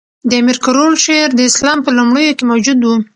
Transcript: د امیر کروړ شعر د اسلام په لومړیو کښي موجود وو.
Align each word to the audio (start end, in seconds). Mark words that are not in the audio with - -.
د 0.29 0.31
امیر 0.41 0.57
کروړ 0.65 0.91
شعر 1.05 1.29
د 1.35 1.41
اسلام 1.49 1.77
په 1.85 1.89
لومړیو 1.97 2.37
کښي 2.37 2.43
موجود 2.51 2.79
وو. 2.83 2.95